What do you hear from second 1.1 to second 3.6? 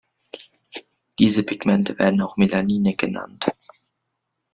Diese Pigmente werden auch Melanine genannt.